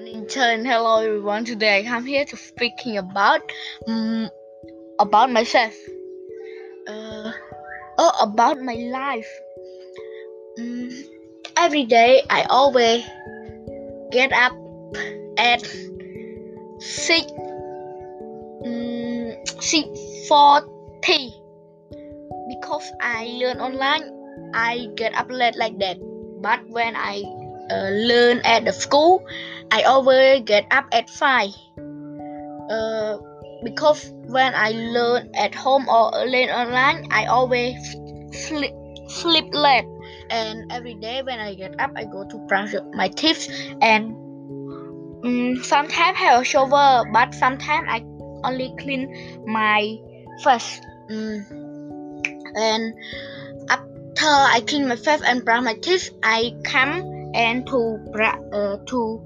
[0.00, 0.64] turn.
[0.64, 1.44] Hello everyone.
[1.44, 3.42] Today I'm here to speaking about
[3.86, 4.30] um,
[4.98, 5.76] about myself.
[6.88, 7.32] Uh,
[7.98, 9.28] oh, about my life.
[10.58, 10.88] Um,
[11.56, 13.04] every day I always
[14.10, 14.52] get up
[15.36, 15.60] at
[16.80, 17.28] six
[18.64, 19.84] um, six
[20.28, 21.34] forty
[22.48, 24.08] because I learn online.
[24.54, 25.98] I get up late like that.
[26.40, 27.20] But when I
[27.70, 29.24] uh, learn at the school,
[29.70, 31.50] I always get up at 5.
[32.70, 33.18] Uh,
[33.62, 37.76] because when I learn at home or learn online, I always
[38.32, 38.72] sleep,
[39.08, 39.86] sleep late.
[40.30, 43.48] And every day when I get up, I go to brush my teeth
[43.82, 44.14] and
[45.24, 48.04] um, sometimes have a shower, but sometimes I
[48.44, 49.98] only clean my
[50.42, 50.80] face.
[51.10, 51.44] Um,
[52.54, 52.94] and
[53.68, 57.98] after I clean my face and brush my teeth, I come and to
[58.52, 59.20] uh, to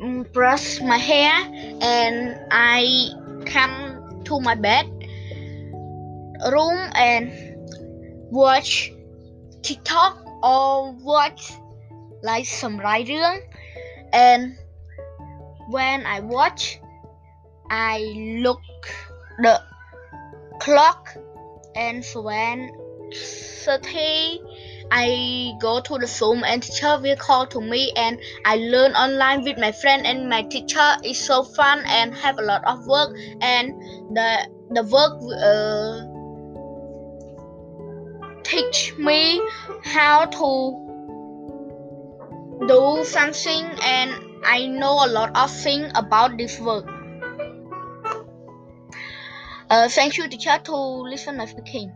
[0.00, 1.32] mm, brush my hair
[1.80, 3.10] and I
[3.46, 4.86] come to my bed
[6.50, 7.32] room and
[8.30, 8.92] watch
[9.62, 11.52] TikTok or watch
[12.22, 13.40] like some writing
[14.12, 14.56] and
[15.68, 16.78] when I watch
[17.70, 18.00] I
[18.40, 18.60] look
[19.38, 19.60] the
[20.60, 21.16] clock
[21.74, 22.70] and when
[23.64, 24.40] 30
[24.90, 29.42] I go to the Zoom and teacher will call to me and I learn online
[29.42, 33.16] with my friend and my teacher is so fun and have a lot of work
[33.40, 33.72] and
[34.14, 36.14] the the work uh,
[38.42, 39.40] teach me
[39.82, 40.84] how to
[42.66, 44.12] do something and
[44.44, 46.86] I know a lot of things about this work.
[49.70, 51.92] Uh, thank you teacher to listen my speaking.